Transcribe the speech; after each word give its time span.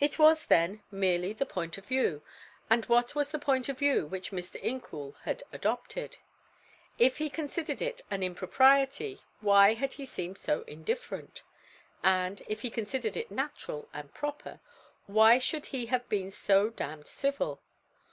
It 0.00 0.18
was, 0.18 0.46
then, 0.46 0.82
merely 0.90 1.32
the 1.32 1.46
point 1.46 1.78
of 1.78 1.86
view, 1.86 2.24
and 2.68 2.84
what 2.86 3.14
was 3.14 3.30
the 3.30 3.38
point 3.38 3.68
of 3.68 3.78
view 3.78 4.04
which 4.04 4.32
Mr. 4.32 4.60
Incoul 4.60 5.14
had 5.22 5.44
adopted? 5.52 6.16
If 6.98 7.18
he 7.18 7.30
considered 7.30 7.80
it 7.80 8.00
an 8.10 8.24
impropriety 8.24 9.20
why 9.40 9.74
had 9.74 9.92
he 9.92 10.06
seemed 10.06 10.38
so 10.38 10.62
indifferent? 10.62 11.44
And, 12.02 12.42
if 12.48 12.62
he 12.62 12.68
considered 12.68 13.16
it 13.16 13.30
natural 13.30 13.88
and 13.92 14.12
proper, 14.12 14.58
why 15.06 15.38
should 15.38 15.66
he 15.66 15.86
have 15.86 16.08
been 16.08 16.32
so 16.32 16.68
damned 16.68 17.06
civil? 17.06 17.62